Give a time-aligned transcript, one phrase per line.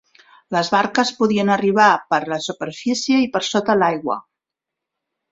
[0.53, 4.17] Les barques podrien arribar per la superfície i per sota l'aigua.